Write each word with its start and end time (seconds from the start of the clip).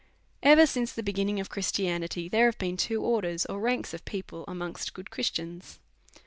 Ever 0.41 0.65
since 0.65 0.91
the 0.91 1.03
beginning 1.03 1.39
of 1.39 1.49
Christianity, 1.51 2.27
there\ 2.27 2.47
have 2.47 2.57
been 2.57 2.75
two 2.75 3.03
orders, 3.03 3.45
or 3.45 3.59
ranks 3.59 3.93
of 3.93 4.03
people 4.03 4.43
amongst 4.47 4.93
\ 4.93 4.93
good 4.95 5.11
Christians. 5.11 5.77